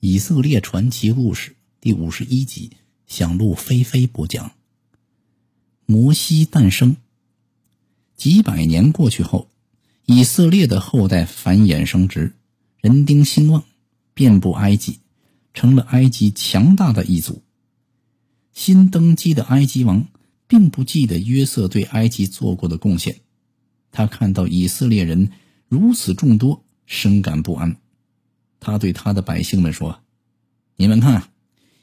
[0.00, 2.70] 以色列传奇故事第五十一集，
[3.08, 4.52] 响路飞飞播讲。
[5.86, 6.96] 摩西诞生。
[8.14, 9.50] 几百年过去后，
[10.06, 12.36] 以色列的后代繁衍生殖，
[12.80, 13.64] 人丁兴旺，
[14.14, 15.00] 遍布埃及，
[15.52, 17.42] 成了埃及强大的一族。
[18.52, 20.06] 新登基的埃及王
[20.46, 23.22] 并不记得约瑟对埃及做过的贡献，
[23.90, 25.32] 他看到以色列人
[25.66, 27.80] 如此众多，深感不安。
[28.60, 30.00] 他对他的百姓们说
[30.76, 31.30] ：“你们看，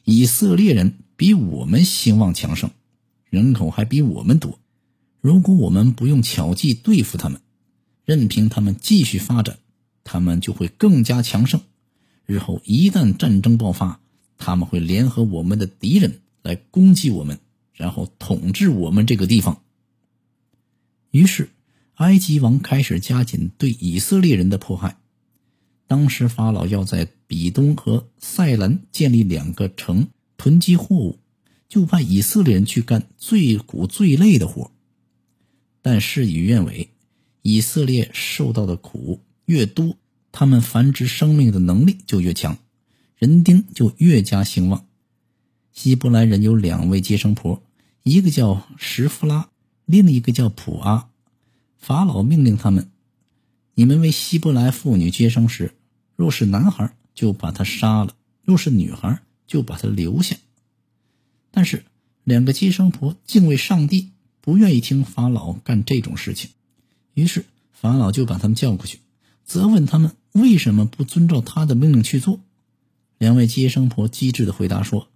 [0.03, 2.69] 以色列人比我们兴旺强盛，
[3.29, 4.59] 人口还比我们多。
[5.21, 7.41] 如果我们不用巧计对付他们，
[8.03, 9.57] 任凭他们继续发展，
[10.03, 11.61] 他们就会更加强盛。
[12.25, 13.99] 日后一旦战争爆发，
[14.37, 17.39] 他们会联合我们的敌人来攻击我们，
[17.73, 19.61] 然后统治我们这个地方。”
[21.11, 21.49] 于是，
[21.95, 24.97] 埃及王开始加紧对以色列人的迫害。
[25.87, 30.07] 当时法老要在比东和塞兰建立两个城，
[30.37, 31.19] 囤积货物，
[31.69, 34.71] 就派以色列人去干最苦最累的活。
[35.81, 36.89] 但事与愿违，
[37.43, 39.95] 以色列受到的苦越多，
[40.31, 42.57] 他们繁殖生命的能力就越强，
[43.17, 44.87] 人丁就越加兴旺。
[45.71, 47.61] 希伯来人有两位接生婆，
[48.01, 49.49] 一个叫什夫拉，
[49.85, 51.09] 另一个叫普阿。
[51.77, 52.89] 法老命令他们。
[53.77, 55.73] 你们为希伯来妇女接生时，
[56.15, 58.13] 若是男孩，就把他杀了；
[58.43, 60.35] 若是女孩，就把他留下。
[61.51, 61.85] 但是
[62.23, 66.51] 两个接生婆敬畏上帝，不愿意听法老干这种事情，
[67.13, 68.99] 于是法老就把他们叫过去，
[69.43, 72.39] 责问他们为什么不遵照他的命令去做。
[73.17, 75.07] 两位接生婆机智的回答说：“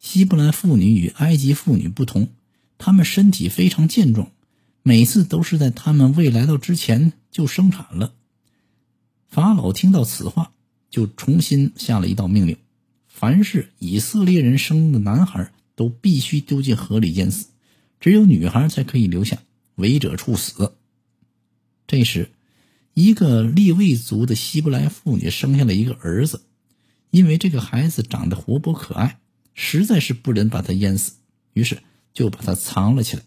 [0.00, 2.28] 希伯来妇女与埃及妇女不同，
[2.76, 4.30] 她们身体非常健壮。”
[4.82, 8.14] 每次都是在他们未来到之前就生产了。
[9.28, 10.52] 法老听到此话，
[10.90, 12.56] 就重新下了一道命令：
[13.06, 17.48] 凡是以色列人生的男孩，都必须丢进河里淹死；
[18.00, 19.38] 只有女孩才可以留下，
[19.76, 20.74] 违者处死。
[21.86, 22.30] 这时，
[22.94, 26.42] 一个利未族的希伯来妇女生下了一个儿子，
[27.10, 29.20] 因为这个孩子长得活泼可爱，
[29.54, 31.12] 实在是不忍把他淹死，
[31.52, 31.82] 于是
[32.12, 33.22] 就把他藏了起来。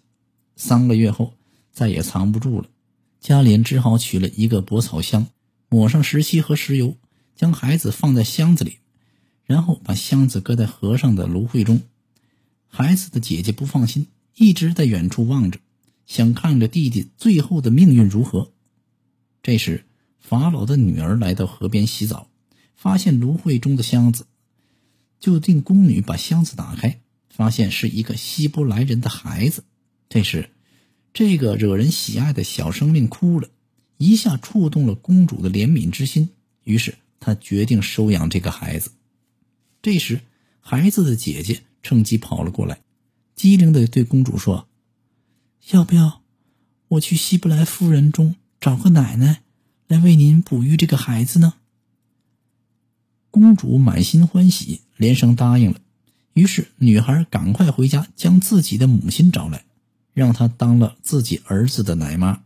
[0.56, 1.34] 三个月后。
[1.74, 2.68] 再也藏不住了，
[3.22, 5.28] 加连只好取了一个薄草箱，
[5.74, 6.98] 抹上石漆和石油，
[7.34, 8.80] 将孩子放在箱子里，
[9.46, 11.82] 然后把箱子搁在河上的芦荟中。
[12.68, 15.60] 孩子的姐姐不放心，一直在远处望着，
[16.06, 18.52] 想看着弟弟最后的命运如何。
[19.42, 19.86] 这时，
[20.20, 22.28] 法老的女儿来到河边洗澡，
[22.76, 24.28] 发现芦荟中的箱子，
[25.22, 27.00] 就令宫女把箱子打开，
[27.30, 29.64] 发现是一个希伯来人的孩子。
[30.10, 30.50] 这时，
[31.14, 33.48] 这个惹人喜爱的小生命哭了，
[34.02, 36.30] 一下触动了公主的怜悯之心。
[36.64, 38.90] 于是她决定收养这个孩子。
[39.84, 40.22] 这时，
[40.60, 42.82] 孩子的姐姐趁机跑了过来，
[43.36, 44.68] 机灵的对公主说
[45.70, 46.24] ：“要不要
[46.88, 49.44] 我去希伯来夫人中找个奶奶，
[49.88, 51.54] 来为您哺育这个孩子呢？”
[53.30, 55.80] 公主满心欢喜，连声答应了。
[56.34, 59.66] 于是，女孩赶快回家，将自己的母亲找来。
[60.14, 62.44] 让她当了自己儿子的奶妈。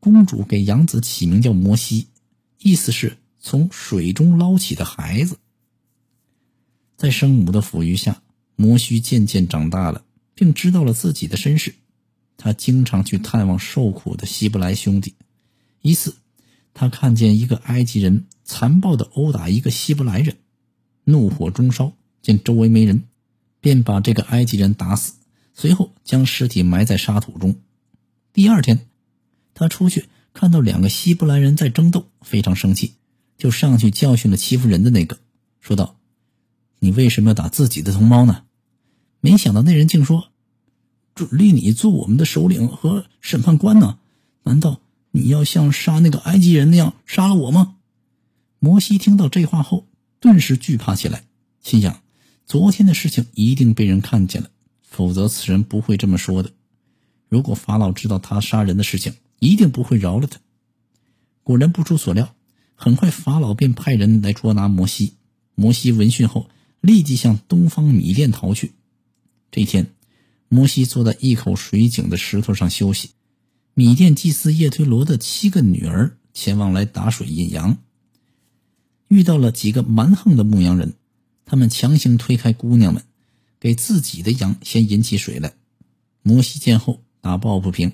[0.00, 2.08] 公主给养子起名叫摩西，
[2.58, 5.38] 意思是从水中捞起的孩子。
[6.96, 8.22] 在生母的抚育下，
[8.56, 10.04] 摩西渐渐长大了，
[10.34, 11.74] 并知道了自己的身世。
[12.36, 15.14] 他经常去探望受苦的希伯来兄弟。
[15.80, 16.16] 一次，
[16.74, 20.36] 他看见一个埃及人残暴的殴打一个希伯来人，
[21.04, 21.92] 怒火中烧，
[22.22, 23.04] 见周围没人，
[23.60, 25.14] 便把这个埃及人打死。
[25.54, 27.56] 随后将尸体埋在沙土中。
[28.32, 28.87] 第二天，
[29.58, 32.94] 他出去看到两个希伯来人在争斗，非常生气，
[33.36, 35.18] 就上去教训了欺负人的那个，
[35.60, 35.96] 说道
[36.78, 38.44] ：“你为什么要打自己的同胞呢？”
[39.20, 40.28] 没想到那人竟说
[41.16, 43.98] ：“准立你做我们的首领和审判官呢？
[44.44, 44.80] 难道
[45.10, 47.74] 你要像杀那个埃及人那样杀了我吗？”
[48.60, 49.86] 摩西听到这话后，
[50.20, 51.24] 顿时惧怕起来，
[51.62, 52.00] 心想：
[52.46, 54.50] 昨天的事情一定被人看见了。
[54.82, 56.52] 否则，此人不会这么说的。
[57.28, 60.40] 如果法老知道他杀人的事情，一定不会饶了他。
[61.42, 62.34] 果然不出所料，
[62.74, 65.14] 很快法老便派人来捉拿摩西。
[65.54, 66.48] 摩西闻讯后，
[66.80, 68.72] 立即向东方米甸逃去。
[69.50, 69.94] 这一天，
[70.48, 73.10] 摩西坐在一口水井的石头上休息。
[73.74, 77.78] 米甸祭司叶推罗的七个女儿前往来打水引羊，
[79.08, 80.94] 遇到了几个蛮横的牧羊人，
[81.44, 83.04] 他们强行推开姑娘们。
[83.60, 85.52] 给自己的羊先引起水来，
[86.22, 87.90] 摩西见后打抱不平，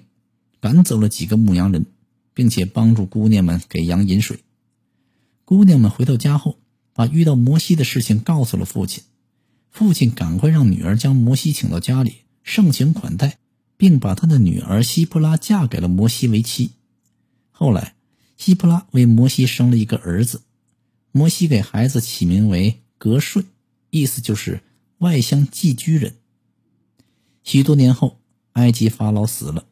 [0.64, 1.84] 赶走了几个牧羊人，
[2.32, 4.38] 并且帮助姑娘们给羊饮水。
[5.44, 6.58] 姑娘们回到家后，
[6.94, 9.04] 把遇到摩西的事情告诉了父亲。
[9.70, 13.36] 父亲赶快让女儿将摩西请到家里，盛情款待，
[13.76, 16.70] 并把他的女儿希波拉嫁给了摩西为妻。
[17.50, 17.94] 后来，
[18.38, 20.40] 希波拉为摩西生了一个儿子，
[21.12, 23.44] 摩西给孩子起名为格顺，
[23.90, 24.62] 意思就是
[24.96, 26.14] 外乡寄居人。
[27.42, 28.18] 许多年后，
[28.52, 29.66] 埃及法老死了，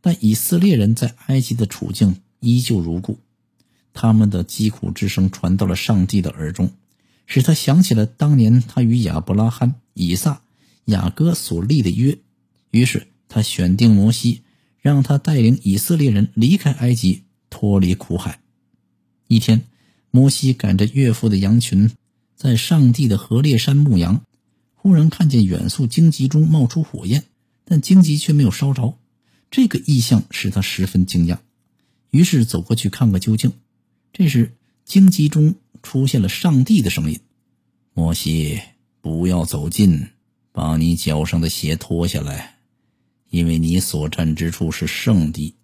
[0.00, 3.18] 但以色列人在埃及的处境依旧如故。
[3.92, 6.70] 他们的疾苦之声传到了上帝的耳中，
[7.26, 10.42] 使他想起了当年他与亚伯拉罕、以撒、
[10.84, 12.16] 雅各所立的约。
[12.70, 14.42] 于是他选定摩西，
[14.80, 18.40] 让他带领以色列人离开埃及，脱离苦海。
[19.26, 19.64] 一天，
[20.10, 21.90] 摩西赶着岳父的羊群，
[22.36, 24.22] 在上帝的河烈山牧羊，
[24.74, 27.24] 忽然看见远处荆棘中冒出火焰，
[27.64, 28.96] 但荆棘却没有烧着。
[29.50, 31.38] 这个异象使他十分惊讶，
[32.10, 33.52] 于是走过去看个究竟。
[34.12, 37.20] 这时，荆棘中出现了上帝的声音
[37.94, 38.60] ：“摩西，
[39.00, 40.08] 不要走近，
[40.52, 42.58] 把你脚上的鞋脱下来，
[43.30, 45.54] 因为你所站之处是圣地。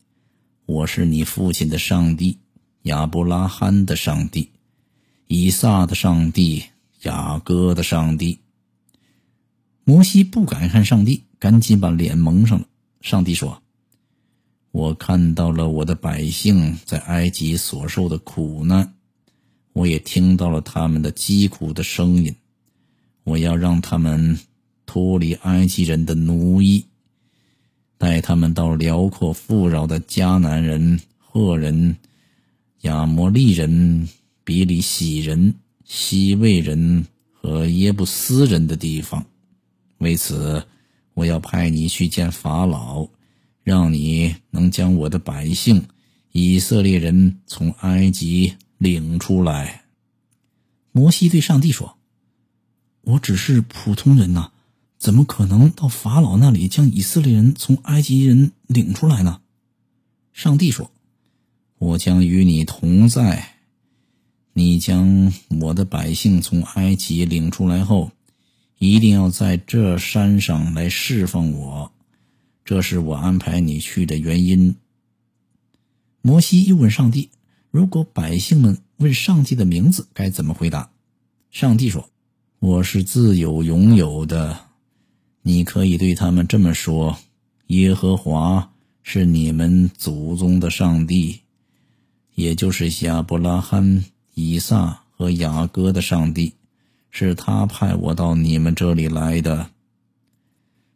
[0.67, 2.39] 我是你父亲的上帝，
[2.83, 4.51] 亚伯拉罕的上帝，
[5.27, 6.65] 以撒的上帝，
[7.03, 8.39] 雅各的上帝。”
[9.85, 12.67] 摩西不敢看上帝，赶紧把脸蒙上了。
[13.03, 13.63] 上帝说。
[14.75, 18.93] 我看到了我的百姓在埃及所受的苦难，
[19.73, 22.35] 我也听到了他们的疾苦的声音。
[23.23, 24.37] 我要让他们
[24.85, 26.85] 脱离埃及人的奴役，
[27.97, 31.97] 带他们到辽阔富饶的迦南人、赫人、
[32.81, 34.09] 亚摩利人、
[34.43, 35.55] 比利洗人、
[35.85, 39.25] 西魏人和耶布斯人的地方。
[39.99, 40.67] 为此，
[41.15, 43.07] 我要派你去见法老。
[43.65, 45.87] 让你能将我的百姓
[46.33, 49.85] 以色列人从埃及领出来。
[50.93, 51.97] 摩西对上帝说
[53.01, 54.51] ：“我只是普通人呐，
[54.99, 59.41] 怎么可能到法老那里将以色列人从埃及人领出来呢？”
[60.35, 60.91] 上帝说
[61.79, 63.55] ：“我将与你同在。
[64.53, 65.33] 你将
[65.63, 68.13] 我的百姓从埃及领出来后，
[68.79, 71.91] 一定要在这山上来侍奉我。”
[72.65, 74.77] 这是我安排你去的原因。
[76.23, 77.29] 摩西又问上帝
[77.71, 80.91] ：“如果百姓们问上帝的名字，该怎么回答？”
[81.53, 82.09] 上帝说
[82.61, 84.59] ：“我是自有拥有的，
[85.43, 87.19] 你可以对他们这么说：
[87.67, 88.73] 耶和华
[89.03, 91.41] 是你们祖宗的上帝，
[92.35, 96.55] 也就是亚伯拉罕、以撒和雅各的上帝，
[97.11, 99.71] 是他派我到你们这里来的。”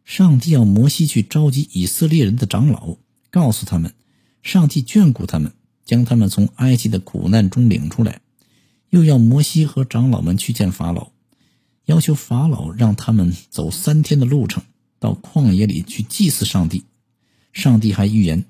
[0.09, 2.97] 上帝要摩西去召集以色列人的长老，
[3.29, 3.93] 告诉他们，
[4.41, 5.53] 上帝眷顾他们，
[5.85, 8.19] 将他们从埃及的苦难中领出来。
[8.89, 11.11] 又要摩西和长老们去见法老，
[11.85, 14.63] 要求法老让他们走三天的路程，
[14.97, 16.85] 到旷野里去祭祀上帝。
[17.53, 18.45] 上帝还预言，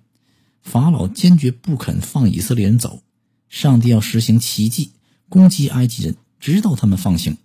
[0.61, 3.03] 法老坚决不肯放以色列人走，
[3.49, 4.91] 上帝要实行奇迹，
[5.27, 7.35] 攻击埃及人，直到他们放行。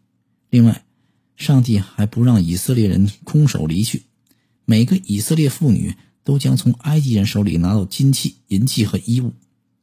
[0.50, 0.83] 另外，
[1.36, 4.04] 上帝还不让以色列人空手离去，
[4.64, 9.34] 每个以色列妇女都将从埃及人手里拿到金器、银器和衣物，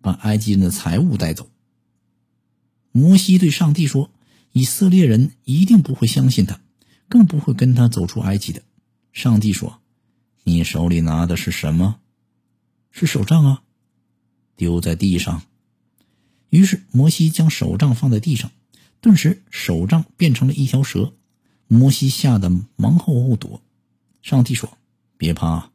[0.02, 1.50] 把埃及人的财物带走。
[2.92, 4.12] 摩西对上帝说
[4.52, 6.60] ：“以色列人一定不会相信他，
[7.08, 8.64] 更不会跟他走出埃及的。”
[9.14, 9.82] 上帝说
[10.44, 12.00] ：“你手里拿的是什么？
[12.92, 13.64] 是手杖啊，
[14.56, 15.44] 丢在地上。”
[16.50, 18.52] 于是摩西将手杖放在地上，
[19.00, 21.14] 顿时手杖变成了一条蛇。
[21.74, 23.62] 摩西吓得忙后后躲，
[24.22, 24.78] 上帝说
[25.16, 25.72] ：“别怕，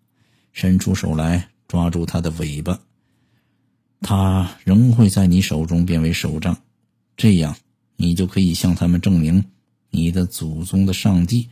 [0.53, 2.83] 伸出手来抓住他的尾巴，
[4.03, 6.63] 他仍会在你手中变为手杖，
[7.17, 7.57] 这样
[7.97, 9.47] 你就可以向他们证明
[9.89, 11.49] 你的祖宗的上帝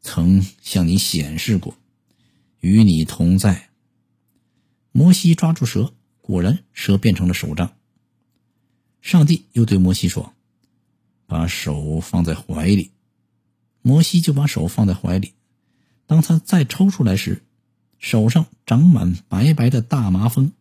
[0.00, 1.76] 曾向你显示过，
[2.60, 3.68] 与你同在。”
[4.92, 7.76] 摩西抓住蛇，果然蛇变成了手杖。
[9.02, 10.32] 上帝又对摩西说
[11.28, 12.90] ：“把手放在怀里。”
[13.86, 15.34] 摩西就把手放在怀里，
[16.06, 17.42] 当他再抽出来时，
[17.98, 20.52] 手上长满白白的大麻风。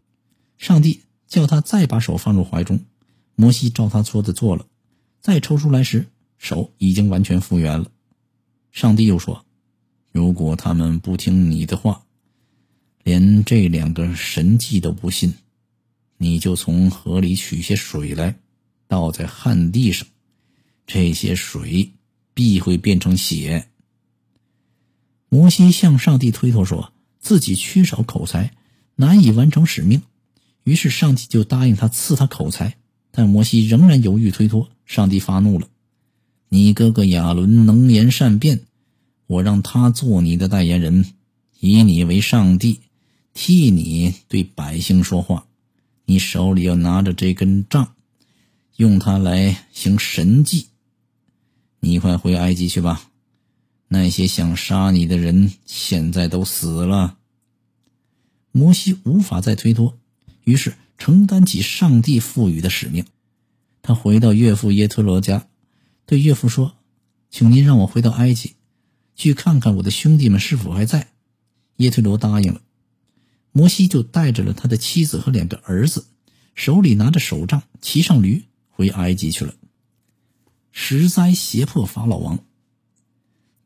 [0.58, 2.82] 上帝叫他再把手放入怀中，
[3.36, 4.66] 摩西照他说的做了。
[5.22, 7.90] 再抽出来时，手已经完全复原了。
[8.74, 9.46] 上帝又说
[10.12, 12.04] ：“如果他们不听你的话，
[13.04, 15.34] 连这两个神迹都不信，
[16.18, 18.38] 你就从河里取些水来，
[18.90, 20.06] 倒在旱地上，
[20.86, 21.94] 这些水。”
[22.34, 23.68] 必会变成血。
[25.30, 28.54] 摩西向上帝推脱说自己缺少口才，
[28.96, 30.02] 难以完成使命，
[30.64, 32.76] 于是上帝就答应他赐他口才。
[33.12, 35.68] 但摩西仍然犹豫推脱，上帝发怒了，
[36.50, 38.62] 你哥哥亚伦能言善辩，
[39.28, 41.06] 我让他做你的代言人，
[41.60, 42.80] 以你为上帝，
[43.34, 45.46] 替你对百姓说话。
[46.06, 47.96] 你手里要拿着这根杖，
[48.76, 50.68] 用它来行神迹。
[51.86, 53.12] 你快回埃及去吧，
[53.90, 57.18] 那些想杀你的人现在都死了。
[58.54, 60.00] 摩西无法再推脱，
[60.46, 63.04] 于是承担起上帝赋予的使命。
[63.82, 65.46] 他回到岳父耶托罗家，
[66.06, 66.74] 对岳父说
[67.30, 68.54] ：“请您让我回到埃及，
[69.14, 71.10] 去看看我的兄弟们是否还在。”
[71.78, 72.62] 耶推罗答应了。
[73.52, 76.06] 摩西就带着了他的妻子和两个儿子，
[76.56, 79.54] 手里拿着手杖，骑上驴回埃及去了。
[80.76, 82.40] 十灾胁迫法老王。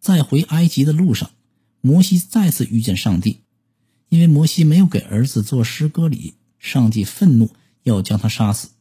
[0.02, 1.32] 在回埃及的路上，
[1.80, 3.40] 摩西再次遇见上帝，
[4.10, 8.72] 因为摩西没有给儿子做诗歌礼，上帝愤怒要将他杀死。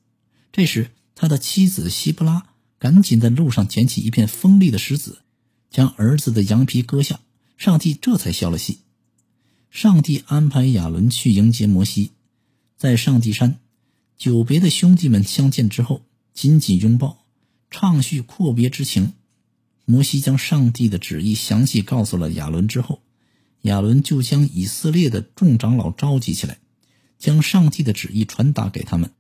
[0.51, 2.49] 这时，他的妻子希布拉
[2.81, 5.21] 赶紧在路上捡起一片锋利的石子，
[5.71, 7.21] 将儿子的羊皮割下，
[7.57, 8.81] 上帝这才消了气。
[9.71, 12.11] 上帝安排亚伦去迎接摩西，
[12.77, 13.61] 在上帝山，
[14.19, 16.03] 久别的兄弟们相见之后，
[16.35, 17.26] 紧紧拥抱，
[17.79, 19.13] 畅叙阔别之情。
[19.85, 23.03] 摩西将上帝的旨意详细告诉了亚伦之后，
[23.61, 26.57] 亚伦就将以色列的众长老召集起来，
[27.19, 29.11] 将上帝的旨意传达给他们，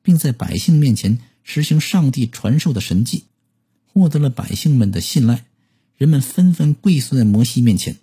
[0.00, 3.24] 并在百姓面前实行上帝传授的神迹，
[3.84, 5.44] 获得了百姓们的信赖，
[5.98, 7.98] 人们纷纷跪伏在摩西面前。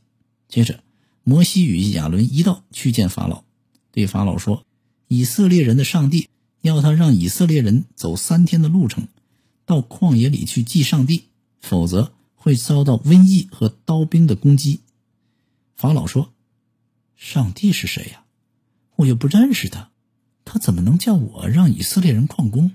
[0.48, 0.82] 接着。
[1.28, 3.44] 摩西与亚伦一道去见法老，
[3.92, 4.64] 对法老说
[5.10, 6.30] ：“以色列人的上帝
[6.62, 9.08] 要他让以色列人走三天的路程，
[9.66, 11.26] 到旷野里去祭上帝，
[11.60, 14.82] 否则会遭到瘟疫和刀兵的攻击。”
[15.76, 16.34] 法老说
[17.16, 18.26] ：“上帝是谁呀？
[18.98, 19.92] 我又不认识他，
[20.46, 22.72] 他怎么能叫我让以色列人旷工，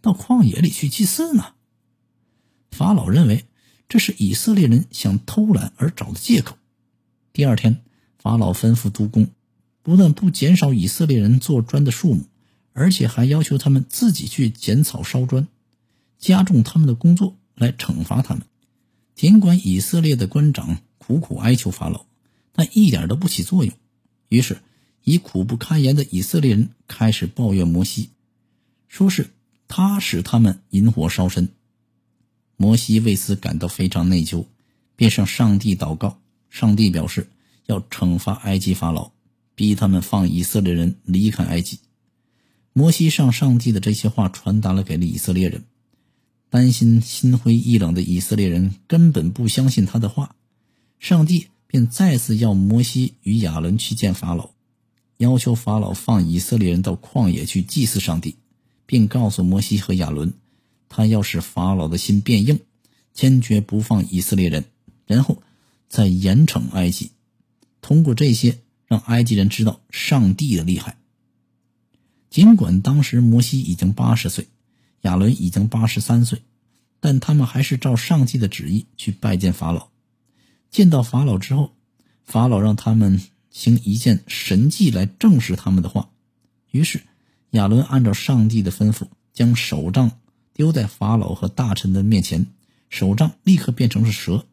[0.00, 1.54] 到旷野里去祭祀呢？”
[2.70, 3.46] 法老认为
[3.88, 6.56] 这是以色列人想偷懒而找的借口。
[7.32, 7.82] 第二天，
[8.18, 9.28] 法老吩咐督工，
[9.82, 12.26] 不但不减少以色列人做砖的数目，
[12.72, 15.48] 而且还要求他们自己去捡草烧砖，
[16.18, 18.44] 加重他们的工作来惩罚他们。
[19.14, 22.06] 尽管以色列的官长苦苦哀求法老，
[22.52, 23.72] 但一点都不起作用。
[24.28, 24.58] 于是，
[25.04, 28.10] 以苦不堪言的以色列人开始抱怨摩西，
[28.88, 29.30] 说是
[29.68, 31.48] 他使他们引火烧身。
[32.56, 34.46] 摩西为此感到非常内疚，
[34.96, 36.20] 便向上帝祷告。
[36.50, 37.28] 上帝表示
[37.66, 39.12] 要惩罚埃及法老，
[39.54, 41.80] 逼他们放以色列人离开埃及。
[42.72, 45.64] 摩西上上帝的这些话传达了给了以色列人，
[46.50, 50.34] 担心心灰意冷的以色列人根本不相信他的话，
[50.98, 54.50] 上帝便再次要摩西与亚伦去见法老，
[55.18, 58.36] 要求法老放以色列人到旷野去祭祀上帝，
[58.86, 60.32] 并告诉摩西和亚伦，
[60.88, 62.60] 他要使法老的心变硬，
[63.12, 64.64] 坚决不放以色列人，
[65.06, 65.42] 然后。
[65.88, 67.12] 再严惩埃及，
[67.80, 70.98] 通过这些让埃及人知道上帝的厉害。
[72.28, 74.48] 尽管当时摩西已经八十岁，
[75.06, 76.42] 亚伦已经八十三岁，
[77.00, 79.88] 但他们还是照上帝的旨意去拜见法老。
[80.70, 81.72] 见到法老之后，
[82.24, 86.10] 法老让他们行一件神迹来证实他们的话。
[86.72, 87.02] 于是
[87.52, 90.10] 亚伦按照上帝的吩咐，将手杖
[90.52, 92.46] 丢在法老和大臣的面前，
[92.90, 94.44] 手杖立刻变成了蛇。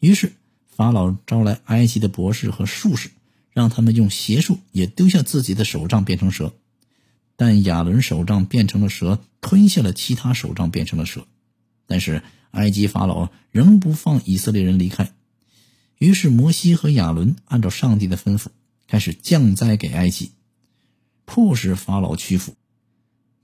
[0.00, 0.32] 于是。
[0.76, 3.08] 法老招来埃及的博士和术士，
[3.50, 6.52] 让他们用邪术也丢下自己的手杖变成蛇，
[7.36, 11.26] 但亚伦手杖变成了蛇，吞下了其他手杖变成了蛇。
[11.86, 15.12] 但是埃及法老仍不放以色列人离开，
[15.98, 18.46] 于是摩西和亚伦按照上帝的吩咐，
[18.86, 20.32] 开始降灾给埃及，
[21.24, 22.54] 迫使法老屈服。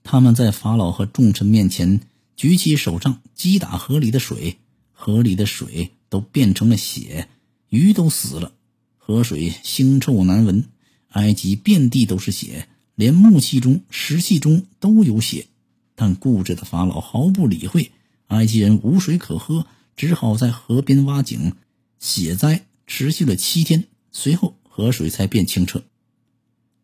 [0.02, 2.00] 他们在法老和众臣面前
[2.34, 4.58] 举起手杖击打河里的水，
[4.92, 5.92] 河里的水。
[6.12, 7.26] 都变成了血，
[7.70, 8.52] 鱼都死了，
[8.98, 10.68] 河水腥臭难闻，
[11.08, 15.46] 埃及遍地都是血，连木器中、石器中都有血。
[15.94, 17.92] 但固执的法老毫不理会，
[18.28, 21.54] 埃及人无水可喝，只好在河边挖井。
[21.98, 25.84] 血灾持续了七天，随后河水才变清澈。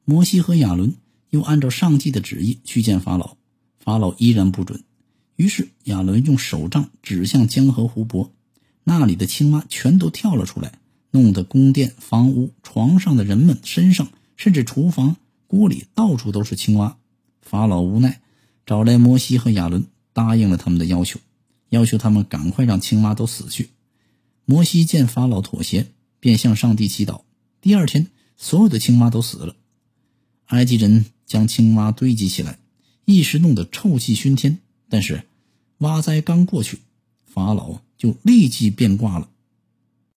[0.05, 0.95] 摩西和亚伦
[1.31, 3.37] 又按照上帝的旨意去见法老，
[3.81, 4.85] 法老依然不准。
[5.37, 8.33] 于是亚伦用手杖指向江河湖泊。
[8.85, 10.79] 那里的青蛙全都跳了出来，
[11.11, 15.17] 弄得宫殿、房屋、床上的人们身上，甚至厨房
[15.49, 16.97] 锅里到处都是青蛙。
[17.43, 18.21] 法老无奈，
[18.65, 21.19] 找来摩西和亚伦，答应了他们的要求，
[21.71, 23.71] 要求他们赶快让青蛙都死去。
[24.45, 25.89] 摩西见法老妥协，
[26.21, 27.23] 便向上帝祈祷。
[27.61, 29.57] 第二天，所有的青蛙都死了。
[30.47, 32.59] 埃及人将青蛙堆积起来，
[33.05, 34.59] 一时弄得臭气熏天。
[34.89, 35.25] 但是，
[35.79, 36.79] 蛙灾刚过去。
[37.25, 39.29] 法老就立即变卦了。